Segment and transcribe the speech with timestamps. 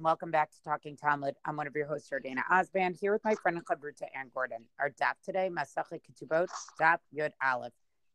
[0.00, 1.34] and welcome back to Talking Talmud.
[1.44, 4.64] I'm one of your hosts, Dana Osband, here with my friend and Chavruta Ann Gordon.
[4.78, 6.48] Our daf today, Masachet Ketubot,
[6.80, 7.74] daf Yud Aleph,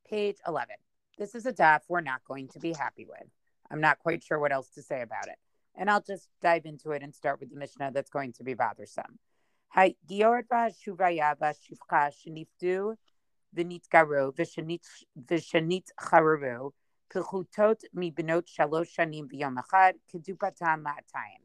[0.10, 0.78] page 11.
[1.20, 3.30] This is a daf we're not going to be happy with.
[3.70, 5.36] I'm not quite sure what else to say about it.
[5.76, 8.56] And I'll just dive into it and start with the Mishnah that's going to be
[8.56, 9.20] bothersome.
[9.68, 12.96] Hi, Giorva Shuvaya Shivcha Shiniftu
[13.56, 16.72] V'nitgaru V'shanit Chararu
[17.14, 21.45] Pechutot mibnot shalosh shanim v'yom echad kedupatam ma'atayim.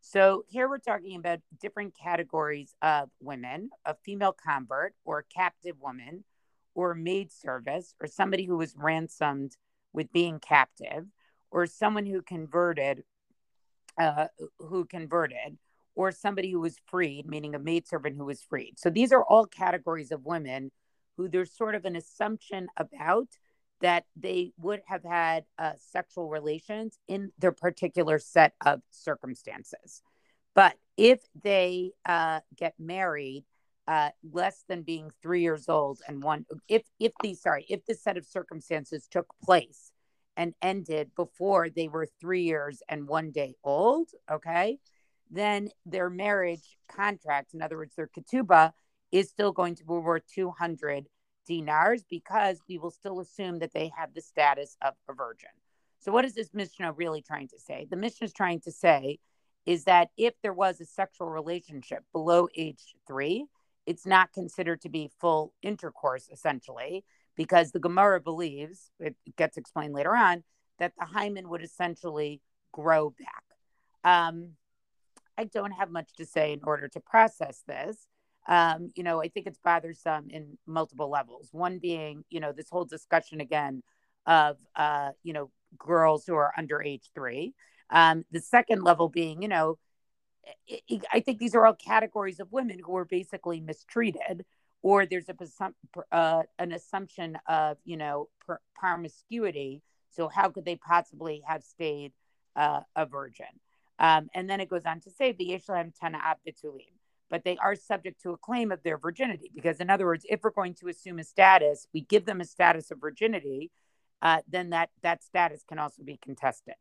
[0.00, 5.76] So here we're talking about different categories of women, a female convert or a captive
[5.80, 6.24] woman
[6.74, 9.56] or maid service or somebody who was ransomed
[9.92, 11.06] with being captive
[11.50, 13.04] or someone who converted
[13.98, 14.26] uh,
[14.58, 15.56] who converted
[15.94, 18.74] or somebody who was freed, meaning a maidservant who was freed.
[18.76, 20.72] So these are all categories of women
[21.16, 23.28] who there's sort of an assumption about
[23.80, 30.02] that they would have had uh, sexual relations in their particular set of circumstances.
[30.54, 33.44] But if they uh, get married
[33.86, 38.02] uh, less than being three years old and one, if if these sorry, if this
[38.02, 39.92] set of circumstances took place
[40.36, 44.78] and ended before they were three years and one day old, okay,
[45.30, 48.72] then their marriage contract, in other words, their ketubah,
[49.12, 51.06] is still going to be worth 200
[51.46, 55.50] dinars because we will still assume that they have the status of a virgin.
[56.00, 57.86] So, what is this Mishnah really trying to say?
[57.88, 59.18] The Mishnah is trying to say
[59.66, 63.46] is that if there was a sexual relationship below age three,
[63.86, 67.04] it's not considered to be full intercourse, essentially,
[67.36, 70.44] because the Gemara believes, it gets explained later on,
[70.78, 72.40] that the hymen would essentially
[72.72, 73.44] grow back.
[74.04, 74.50] Um,
[75.36, 78.08] I don't have much to say in order to process this
[78.46, 81.48] um, you know, I think it's bothersome in multiple levels.
[81.52, 83.82] One being, you know, this whole discussion again
[84.26, 87.54] of, uh, you know, girls who are under age three.
[87.90, 89.78] Um, the second level being, you know,
[91.12, 94.44] I think these are all categories of women who are basically mistreated,
[94.82, 95.36] or there's a
[96.12, 98.28] uh, an assumption of, you know,
[98.74, 99.82] promiscuity.
[100.10, 102.12] So how could they possibly have stayed
[102.56, 103.46] uh, a virgin?
[103.98, 106.93] Um, and then it goes on to say, the Yeshlaim Tana Abditulim
[107.30, 109.50] but they are subject to a claim of their virginity.
[109.54, 112.44] Because, in other words, if we're going to assume a status, we give them a
[112.44, 113.70] status of virginity,
[114.22, 116.74] uh, then that that status can also be contested.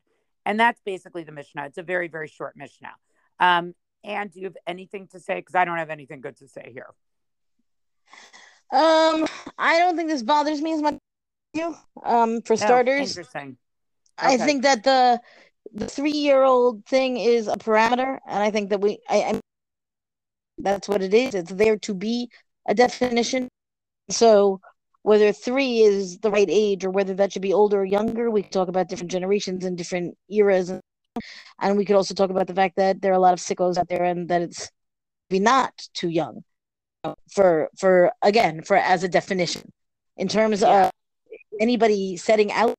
[0.46, 1.66] And that's basically the Mishnah.
[1.66, 2.94] It's a very, very short Mishnah.
[3.40, 5.36] Um, and do you have anything to say?
[5.36, 6.88] Because I don't have anything good to say here.
[8.72, 9.28] Um,
[9.58, 10.98] I don't think this bothers me as much.
[11.54, 13.58] You, um, for starters, oh, interesting.
[14.20, 14.34] Okay.
[14.34, 15.22] I think that the
[15.74, 19.40] the three year old thing is a parameter, and I think that we, I, I
[20.58, 21.36] that's what it is.
[21.36, 22.30] It's there to be
[22.68, 23.50] a definition.
[24.09, 24.62] So
[25.02, 28.44] whether three is the right age or whether that should be older or younger, we
[28.44, 30.72] talk about different generations and different eras.
[31.62, 33.78] And we could also talk about the fact that there are a lot of sickos
[33.78, 34.72] out there and that it's
[35.30, 36.44] be not too young
[37.30, 39.69] for for again for as a definition
[40.16, 40.86] in terms yeah.
[40.86, 40.92] of
[41.59, 42.75] anybody setting out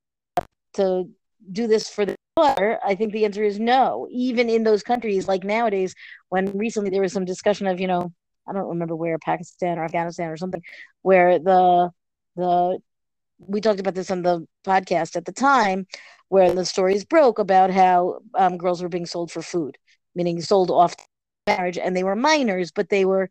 [0.73, 1.09] to
[1.53, 4.09] do this for the daughter, I think the answer is no.
[4.11, 5.95] Even in those countries, like nowadays,
[6.29, 8.13] when recently there was some discussion of, you know,
[8.49, 10.63] I don't remember where Pakistan or Afghanistan or something,
[11.03, 11.91] where the
[12.37, 12.79] the
[13.39, 15.87] we talked about this on the podcast at the time,
[16.29, 19.77] where the stories broke about how um, girls were being sold for food,
[20.15, 20.95] meaning sold off
[21.47, 23.31] marriage, and they were minors, but they were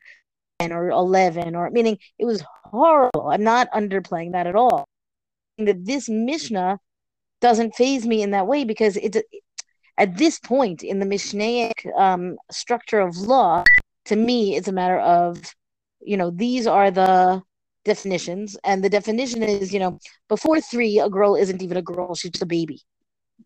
[0.60, 3.30] 10 or 11, or meaning it was horrible.
[3.30, 4.86] I'm not underplaying that at all.
[5.58, 6.80] That this Mishnah
[7.44, 9.18] doesn't faze me in that way because it,
[9.98, 13.66] at this point in the Mishnaic um, structure of law,
[14.06, 15.54] to me, it's a matter of,
[16.00, 17.44] you know, these are the
[17.84, 20.00] definitions, and the definition is, you know,
[20.30, 22.80] before three, a girl isn't even a girl; she's just a baby.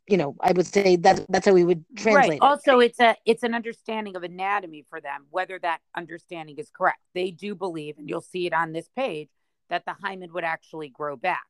[0.08, 2.30] You know, I would say that that's how we would translate.
[2.30, 2.40] Right.
[2.42, 5.26] Also, it's a it's an understanding of anatomy for them.
[5.32, 9.30] Whether that understanding is correct, they do believe, and you'll see it on this page,
[9.70, 11.48] that the hymen would actually grow back.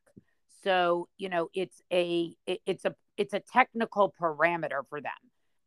[0.64, 5.12] So, you know, it's a it, it's a it's a technical parameter for them.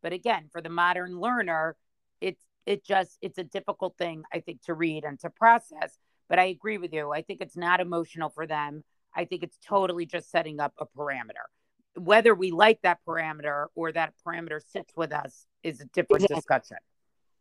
[0.02, 1.76] But again, for the modern learner,
[2.20, 5.98] it's it just it's a difficult thing I think to read and to process.
[6.30, 7.12] But I agree with you.
[7.12, 8.84] I think it's not emotional for them.
[9.16, 11.46] I think it's totally just setting up a parameter.
[11.96, 16.36] Whether we like that parameter or that parameter sits with us is a different exactly.
[16.36, 16.78] discussion.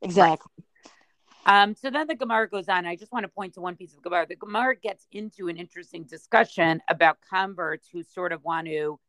[0.02, 0.50] Exactly.
[0.58, 0.67] Right.
[1.46, 2.87] Um, so then the Gemara goes on.
[2.87, 4.26] I just want to point to one piece of Gemara.
[4.26, 9.00] The Gemara gets into an interesting discussion about converts who sort of want to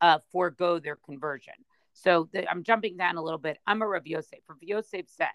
[0.00, 1.54] uh, forego their conversion.
[1.92, 3.58] So the, I'm jumping down a little bit.
[3.66, 4.38] I'm a Rav Yosef.
[4.48, 5.28] Rav Yosef says,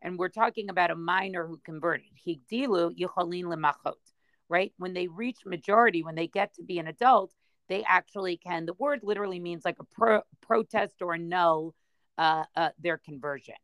[0.00, 2.06] and we're talking about a minor who converted.
[2.26, 3.94] Higdilu yicholin lemachot,
[4.48, 4.72] right?
[4.78, 7.32] When they reach majority, when they get to be an adult,
[7.68, 8.66] they actually can.
[8.66, 11.74] The word literally means like a pro- protest or annul
[12.18, 13.54] uh, uh, their conversion.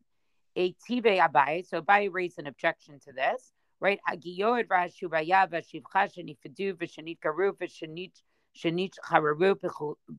[0.58, 1.64] A tive abai.
[1.64, 4.00] So Abai raised an objection to this, right?
[4.10, 8.12] Agiyod v'hashubaya v'shivcha shenifadu v'shenit karu v'shenit
[8.56, 9.54] shenit chararu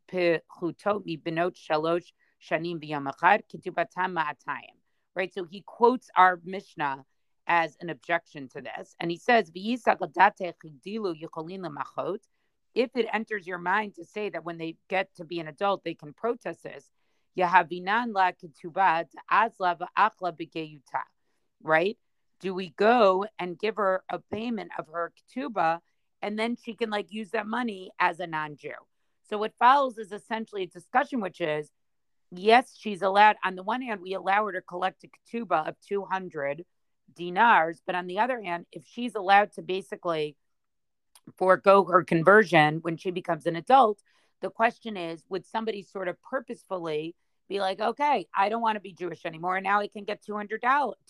[0.09, 4.77] pechutot mi shalosh shanim v'yamachad ketubatam ma'atayim.
[5.13, 5.33] Right.
[5.33, 7.03] So he quotes our Mishnah
[7.47, 9.51] as an objection to this, and he says
[12.75, 15.83] if it enters your mind to say that when they get to be an adult,
[15.83, 16.91] they can protest this,
[17.37, 21.03] Yahavinan la ketubat azla v'achla begeyuta,
[21.61, 21.97] right?
[22.39, 25.79] Do we go and give her a payment of her ketuba,
[26.21, 28.71] and then she can like use that money as a non-Jew?
[29.29, 31.69] So what follows is essentially a discussion, which is,
[32.31, 33.35] yes, she's allowed.
[33.43, 36.65] On the one hand, we allow her to collect a ketuba of two hundred
[37.15, 40.35] dinars, but on the other hand, if she's allowed to basically
[41.37, 44.01] forego her conversion when she becomes an adult,
[44.41, 47.15] the question is, would somebody sort of purposefully
[47.49, 49.57] be like, okay, I don't want to be Jewish anymore.
[49.57, 50.61] And now I can get 200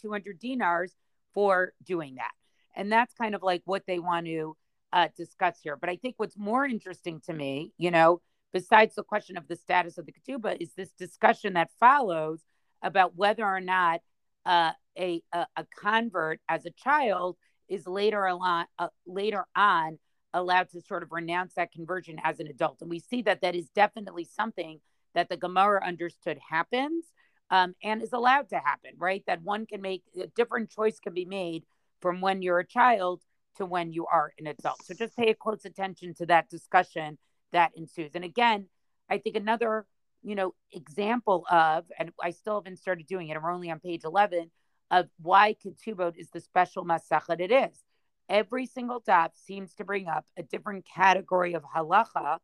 [0.01, 0.95] 200 dinars
[1.33, 2.31] for doing that.
[2.75, 4.55] And that's kind of like what they want to
[4.93, 5.75] uh, discuss here.
[5.75, 8.21] But I think what's more interesting to me, you know,
[8.53, 12.41] besides the question of the status of the ketubah, is this discussion that follows
[12.81, 14.01] about whether or not
[14.45, 17.37] uh, a, a, a convert as a child
[17.67, 19.99] is later on uh, later on
[20.33, 22.81] allowed to sort of renounce that conversion as an adult.
[22.81, 24.79] And we see that that is definitely something
[25.15, 27.05] that the Gemara understood happens
[27.49, 29.23] um, and is allowed to happen, right?
[29.27, 31.63] That one can make a different choice can be made
[32.01, 33.21] from when you're a child
[33.57, 34.83] to when you are an adult.
[34.83, 37.17] So just pay close attention to that discussion
[37.51, 38.11] that ensues.
[38.13, 38.67] And again,
[39.09, 39.85] I think another,
[40.23, 44.03] you know, example of, and I still haven't started doing it, I'm only on page
[44.03, 44.51] 11,
[44.91, 47.83] of why Ketubot is the special Masachet it is.
[48.29, 52.37] Every single daf seems to bring up a different category of halacha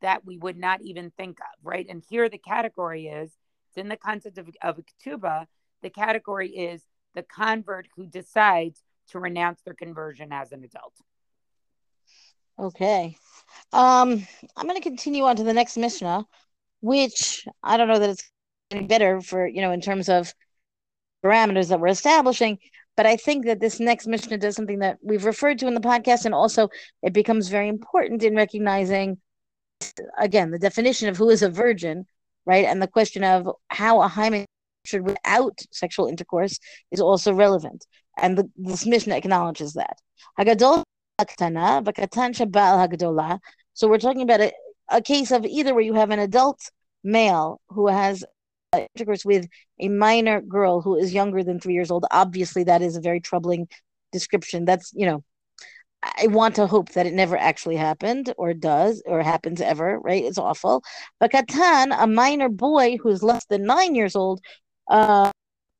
[0.00, 1.86] that we would not even think of, right?
[1.88, 3.32] And here the category is
[3.68, 5.46] it's in the concept of, of a ketubah,
[5.82, 6.82] the category is
[7.14, 10.94] the convert who decides to renounce their conversion as an adult.
[12.58, 13.16] Okay.
[13.72, 16.26] Um, I'm going to continue on to the next Mishnah,
[16.80, 18.30] which I don't know that it's
[18.70, 20.32] any better for, you know, in terms of
[21.24, 22.58] parameters that we're establishing,
[22.96, 25.80] but I think that this next Mishnah does something that we've referred to in the
[25.80, 26.68] podcast, and also
[27.02, 29.18] it becomes very important in recognizing
[30.18, 32.06] again the definition of who is a virgin,
[32.46, 34.44] right, and the question of how a hymen
[34.84, 36.58] should without sexual intercourse
[36.90, 37.86] is also relevant,
[38.18, 39.96] and the, this Mishnah acknowledges that.
[43.74, 44.52] So we're talking about a,
[44.88, 46.70] a case of either where you have an adult
[47.04, 48.24] male who has
[48.72, 49.46] intercourse with
[49.80, 52.04] a minor girl who is younger than three years old.
[52.10, 53.68] Obviously, that is a very troubling
[54.12, 54.64] description.
[54.64, 55.24] That's you know
[56.02, 60.24] I want to hope that it never actually happened or does or happens ever, right?
[60.24, 60.82] It's awful.
[61.20, 64.40] But Katan, a minor boy who's less than nine years old,
[64.90, 65.30] uh,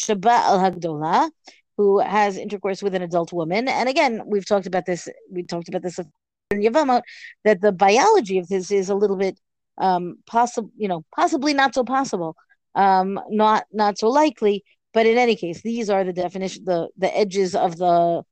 [0.00, 1.30] Shaba al Hagdola,
[1.76, 3.68] who has intercourse with an adult woman.
[3.68, 7.02] And again, we've talked about this, we talked about this in Yevamot,
[7.44, 9.38] that the biology of this is a little bit
[9.78, 12.36] um possible, you know, possibly not so possible,
[12.74, 14.64] um, not not so likely.
[14.94, 18.22] But in any case, these are the definition, the the edges of the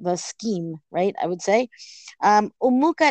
[0.00, 1.14] the scheme, right?
[1.20, 1.68] I would say.
[2.22, 2.52] Um,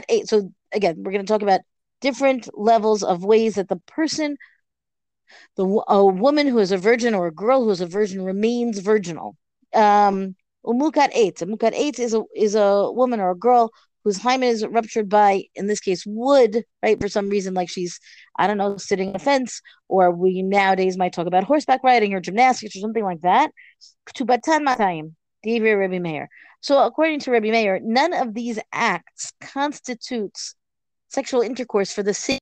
[0.10, 0.28] eight.
[0.28, 1.62] So again, we're going to talk about
[2.02, 4.38] different levels of ways that the person,
[5.56, 8.80] the a woman who is a virgin or a girl who is a virgin remains
[8.80, 9.36] virginal.
[9.74, 10.36] Um,
[10.66, 11.42] umukat eitz.
[11.42, 13.72] Umukat eitz is a is a woman or a girl
[14.06, 17.02] whose hymen is ruptured by, in this case, wood, right?
[17.02, 18.00] For some reason, like she's,
[18.38, 22.14] I don't know, sitting on a fence, or we nowadays might talk about horseback riding
[22.14, 23.52] or gymnastics or something like that.
[24.08, 25.14] Ktubatan matayim,
[25.46, 26.30] Divri Rabbi Meir.
[26.62, 30.56] So, according to Rabbi Meir, none of these acts constitutes
[31.10, 32.40] sexual intercourse for the sake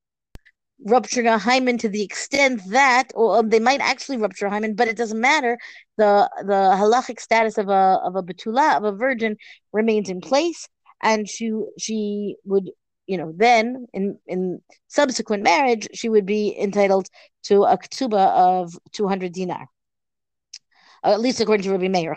[0.86, 4.74] rupturing a hymen to the extent that, or um, they might actually rupture a hymen,
[4.74, 5.58] but it doesn't matter.
[5.96, 9.36] The the halachic status of a of a betula of a virgin
[9.72, 10.68] remains in place,
[11.04, 12.70] and she she would
[13.06, 17.06] you know then in in subsequent marriage she would be entitled
[17.44, 19.68] to a ketubah of two hundred dinar
[21.04, 22.16] at least according to Rabbi Meir.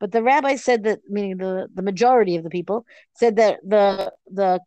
[0.00, 4.12] But the rabbi said that, meaning the, the majority of the people, said that the
[4.30, 4.60] the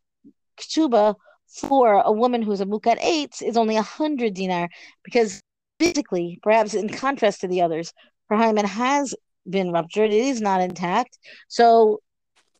[0.57, 1.15] ketubah
[1.47, 4.69] for a woman who's a mukat eitz is only a hundred dinar
[5.03, 5.41] because
[5.79, 7.93] physically, perhaps in contrast to the others,
[8.29, 9.13] her hymen has
[9.49, 10.11] been ruptured.
[10.11, 11.17] It is not intact.
[11.47, 11.99] So,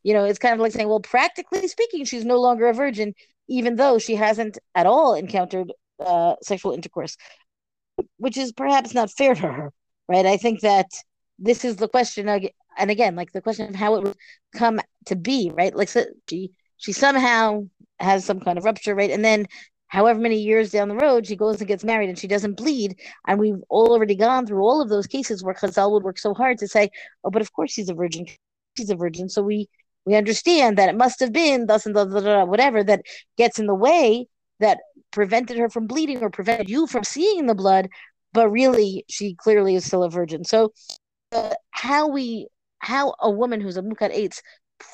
[0.04, 3.14] you know, it's kind of like saying, well, practically speaking, she's no longer a virgin,
[3.48, 7.18] even though she hasn't at all encountered uh, sexual intercourse
[8.18, 9.72] which is perhaps not fair to her,
[10.08, 10.26] right?
[10.26, 10.88] I think that
[11.40, 14.18] this is the question, and again, like the question of how it would
[14.56, 15.76] come to be, right?
[15.76, 17.64] Like so she she somehow
[18.00, 19.12] has some kind of rupture, right?
[19.12, 19.46] And then
[19.94, 23.00] however many years down the road, she goes and gets married and she doesn't bleed.
[23.28, 26.58] And we've already gone through all of those cases where Chazal would work so hard
[26.58, 26.90] to say,
[27.24, 28.26] oh, but of course she's a virgin.
[28.76, 29.30] She's a virgin.
[29.30, 29.70] So we
[30.06, 33.04] we understand that it must have been thus and whatever that
[33.38, 34.26] gets in the way
[34.60, 34.80] that
[35.12, 37.88] prevented her from bleeding or prevented you from seeing the blood,
[38.34, 40.44] but really she clearly is still a virgin.
[40.44, 40.74] So
[41.32, 42.48] uh, how we
[42.80, 44.42] how a woman who's a mukat eitz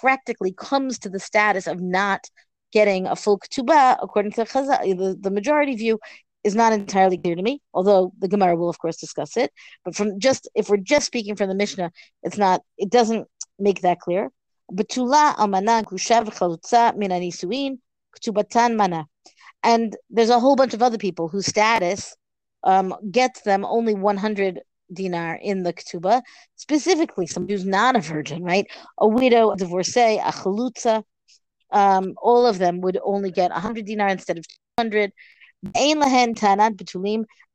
[0.01, 2.27] practically comes to the status of not
[2.71, 5.99] getting a full ketubah, according to Chazal, the, the majority view,
[6.43, 9.51] is not entirely clear to me, although the Gemara will, of course, discuss it.
[9.83, 11.91] But from just if we're just speaking from the Mishnah,
[12.23, 14.31] it's not, it doesn't make that clear.
[18.77, 19.05] Mana.
[19.63, 22.15] And there's a whole bunch of other people whose status
[22.63, 24.61] um, gets them only 100
[24.91, 26.21] dinar in the ketubah,
[26.55, 28.65] specifically somebody who's not a virgin, right?
[28.99, 31.03] A widow, a divorcee, a chalutza,
[31.71, 34.45] um, all of them would only get 100 dinar instead of
[34.77, 35.11] 200.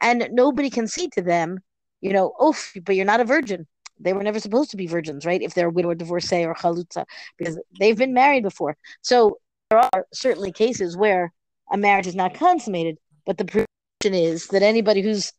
[0.00, 1.58] And nobody can say to them,
[2.00, 3.66] you know, oh, but you're not a virgin.
[3.98, 5.40] They were never supposed to be virgins, right?
[5.40, 7.06] If they're a widow or divorcee or chalutza,
[7.38, 8.76] because they've been married before.
[9.02, 9.38] So
[9.70, 11.32] there are certainly cases where
[11.72, 15.32] a marriage is not consummated, but the presumption is that anybody who's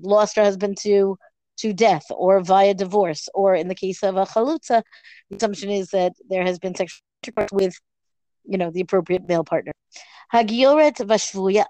[0.00, 1.16] lost her husband to
[1.58, 4.82] to death or via divorce, or in the case of a chalutza,
[5.30, 7.74] the assumption is that there has been sexual intercourse with,
[8.44, 9.72] you know, the appropriate male partner.
[10.32, 11.64] Hagioret vashvuya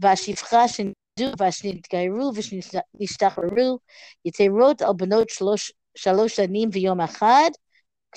[0.00, 3.78] vashifcha shendu vashnitgairu vishnishtacharu
[4.26, 7.52] yiterot al benot shalosh shanim v'yom achad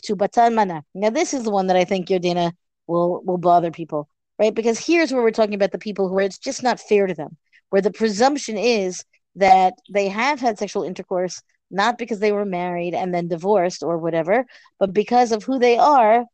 [0.01, 0.83] ktubatan mana.
[0.93, 2.51] Now this is the one that I think Yodina
[2.87, 4.53] will will bother people, right?
[4.53, 7.13] Because here's where we're talking about the people who are it's just not fair to
[7.13, 7.37] them
[7.69, 9.03] where the presumption is
[9.35, 13.97] that they have had sexual intercourse not because they were married and then divorced or
[13.97, 14.45] whatever,
[14.79, 16.25] but because of who they are,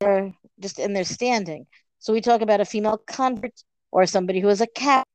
[0.00, 1.66] or just in their standing.
[1.98, 5.06] So we talk about a female convert or somebody who is a cat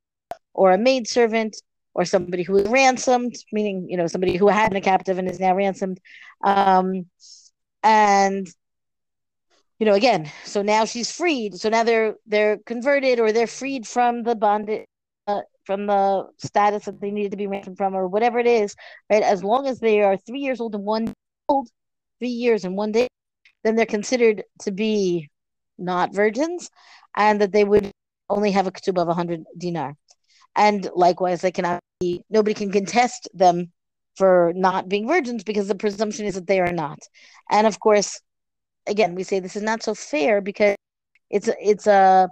[0.54, 1.56] or a maidservant
[1.94, 5.28] or somebody who was ransomed, meaning you know somebody who had been a captive and
[5.28, 5.98] is now ransomed,
[6.44, 7.06] um,
[7.82, 8.46] and
[9.78, 11.56] you know again, so now she's freed.
[11.56, 14.86] So now they're they're converted or they're freed from the bondage
[15.68, 18.74] from the status that they needed to be ransomed from or whatever it is,
[19.10, 19.22] right?
[19.22, 21.12] As long as they are three years old and one
[21.46, 21.68] old,
[22.18, 23.06] three years and one day,
[23.64, 25.28] then they're considered to be
[25.76, 26.70] not virgins,
[27.14, 27.90] and that they would
[28.30, 29.94] only have a ketubah of 100 dinar.
[30.56, 33.70] And likewise, they cannot be, nobody can contest them
[34.16, 36.98] for not being virgins because the presumption is that they are not.
[37.50, 38.18] And of course,
[38.86, 40.76] again, we say this is not so fair because
[41.28, 42.30] it's a, it's a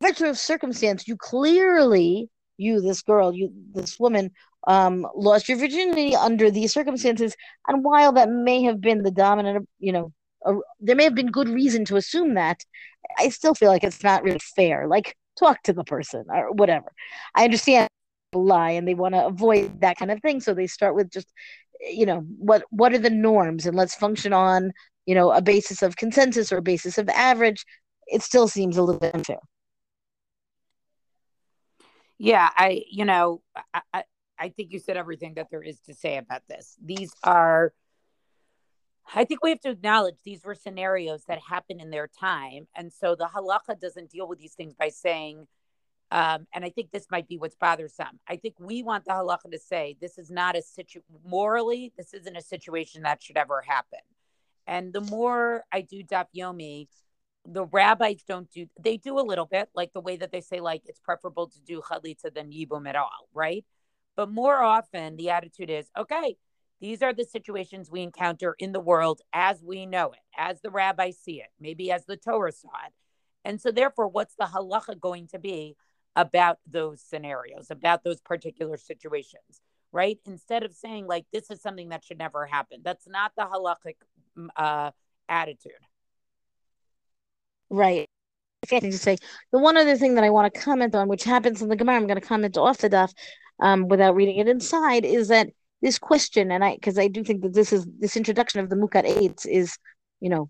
[0.00, 4.30] virtue of circumstance, you clearly, you, this girl, you, this woman,
[4.66, 7.34] um, lost your virginity under these circumstances.
[7.68, 10.12] And while that may have been the dominant, you know,
[10.44, 12.64] a, there may have been good reason to assume that,
[13.18, 14.86] I still feel like it's not really fair.
[14.86, 16.92] Like, talk to the person or whatever.
[17.34, 17.88] I understand
[18.34, 21.28] lie and they want to avoid that kind of thing, so they start with just,
[21.80, 24.72] you know, what what are the norms and let's function on,
[25.04, 27.64] you know, a basis of consensus or a basis of average.
[28.06, 29.38] It still seems a little unfair.
[32.24, 33.42] Yeah, I, you know,
[33.74, 34.04] I, I
[34.38, 36.76] I think you said everything that there is to say about this.
[36.80, 37.72] These are,
[39.12, 42.68] I think we have to acknowledge these were scenarios that happened in their time.
[42.76, 45.48] And so the halacha doesn't deal with these things by saying,
[46.12, 48.20] um, and I think this might be what's bothersome.
[48.28, 52.14] I think we want the halacha to say this is not a situation, morally, this
[52.14, 54.00] isn't a situation that should ever happen.
[54.68, 56.86] And the more I do daf yomi,
[57.44, 60.60] the rabbis don't do they do a little bit like the way that they say
[60.60, 63.64] like it's preferable to do chalitza than yibum at all right?
[64.14, 66.36] But more often the attitude is okay
[66.80, 70.70] these are the situations we encounter in the world as we know it as the
[70.70, 72.92] rabbis see it maybe as the torah saw it.
[73.44, 75.76] And so therefore what's the halacha going to be
[76.14, 79.62] about those scenarios about those particular situations
[79.94, 80.18] right?
[80.24, 82.80] Instead of saying like this is something that should never happen.
[82.82, 83.96] That's not the halachic
[84.56, 84.92] uh,
[85.28, 85.72] attitude
[87.72, 88.06] Right.
[88.68, 89.16] To say
[89.50, 91.96] the one other thing that I want to comment on, which happens in the Gemara,
[91.96, 93.12] I'm going to comment off the daf
[93.58, 95.48] um, without reading it inside, is that
[95.80, 98.76] this question, and I because I do think that this is this introduction of the
[98.76, 99.76] mukat eitz is,
[100.20, 100.48] you know,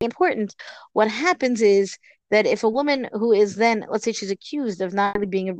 [0.00, 0.54] important.
[0.92, 1.96] What happens is
[2.30, 5.48] that if a woman who is then, let's say, she's accused of not really being
[5.50, 5.54] a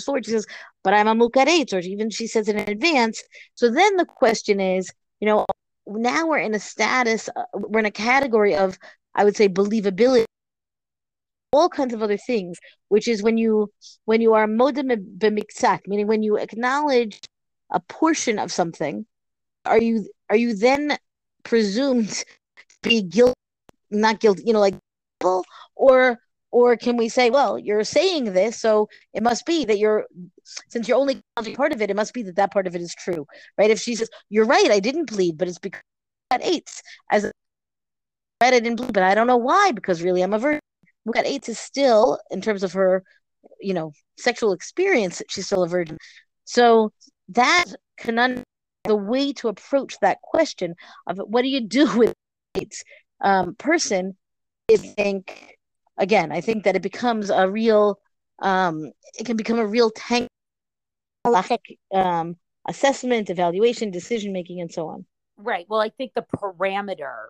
[0.00, 0.46] sword, she says,
[0.84, 3.20] "But I'm a mukat eitz," or even she says in advance.
[3.54, 5.44] So then the question is, you know,
[5.86, 8.78] now we're in a status, uh, we're in a category of
[9.14, 10.24] I would say believability,
[11.52, 13.70] all kinds of other things, which is when you
[14.06, 17.20] when you are modeh b'miktzat, meaning when you acknowledge
[17.70, 19.06] a portion of something,
[19.66, 20.96] are you are you then
[21.44, 22.24] presumed to
[22.82, 23.34] be guilty,
[23.90, 24.74] not guilty, you know, like,
[25.76, 26.18] or
[26.52, 30.06] or can we say, well, you're saying this, so it must be that you're,
[30.68, 31.22] since you're only
[31.54, 33.26] part of it, it must be that that part of it is true,
[33.56, 33.70] right?
[33.70, 35.80] If she says, you're right, I didn't bleed, but it's because
[36.30, 36.82] mukat eitz.
[37.10, 37.30] As
[38.42, 40.60] right, I didn't bleed, but I don't know why, because really I'm a virgin.
[41.06, 43.02] Mukat eitz is still, in terms of her,
[43.60, 45.98] you know, sexual experience, she's still a virgin.
[46.44, 46.92] So
[47.30, 48.44] that conundrum,
[48.84, 50.74] the way to approach that question
[51.06, 52.12] of what do you do with
[52.56, 52.82] AIDS
[53.20, 54.16] um, person
[54.68, 55.56] is think
[55.98, 58.00] again, I think that it becomes a real,
[58.40, 60.28] um, it can become a real tank,
[61.94, 65.06] um, assessment, evaluation, decision making, and so on.
[65.36, 65.66] Right.
[65.68, 67.26] Well, I think the parameter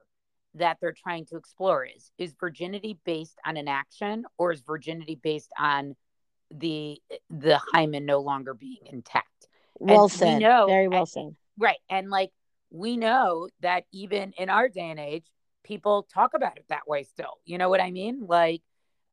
[0.54, 5.18] that they're trying to explore is is virginity based on an action or is virginity
[5.22, 5.94] based on
[6.50, 11.08] the the hymen no longer being intact well and said we know, very well and,
[11.08, 12.30] said right and like
[12.70, 15.26] we know that even in our day and age
[15.62, 17.38] people talk about it that way still.
[17.44, 18.26] You know what I mean?
[18.26, 18.62] Like,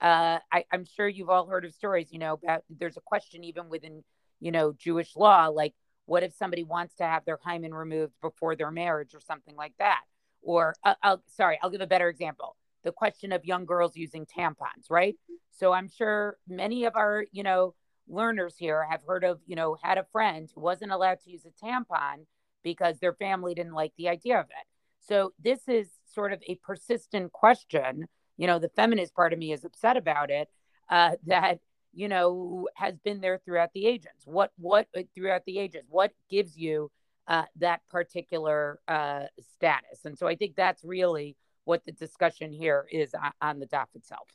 [0.01, 3.43] uh, I, I'm sure you've all heard of stories, you know, about there's a question
[3.43, 4.03] even within,
[4.39, 5.73] you know, Jewish law, like,
[6.05, 9.73] what if somebody wants to have their hymen removed before their marriage or something like
[9.77, 10.01] that?
[10.41, 12.55] Or, uh, I'll, sorry, I'll give a better example.
[12.83, 15.15] The question of young girls using tampons, right?
[15.51, 17.75] So I'm sure many of our, you know,
[18.07, 21.45] learners here have heard of, you know, had a friend who wasn't allowed to use
[21.45, 22.25] a tampon
[22.63, 24.67] because their family didn't like the idea of it.
[24.99, 28.07] So this is sort of a persistent question.
[28.37, 30.47] You know, the feminist part of me is upset about it.
[30.89, 31.59] Uh, that
[31.93, 34.11] you know has been there throughout the ages.
[34.25, 35.85] What what uh, throughout the ages?
[35.89, 36.91] What gives you
[37.29, 39.23] uh, that particular uh,
[39.55, 40.03] status?
[40.03, 43.85] And so I think that's really what the discussion here is on, on the daf
[43.95, 44.27] itself.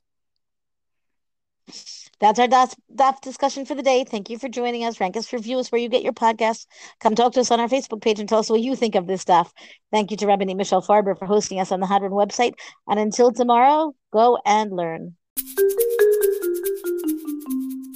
[2.20, 4.04] That's our DAF, discussion for the day.
[4.04, 5.00] Thank you for joining us.
[5.00, 6.66] Rank us, review us where you get your podcasts.
[7.00, 9.06] Come talk to us on our Facebook page and tell us what you think of
[9.06, 9.52] this stuff.
[9.90, 12.54] Thank you to Rabbi Michelle Farber for hosting us on the Hadran website.
[12.86, 15.16] And until tomorrow, go and learn.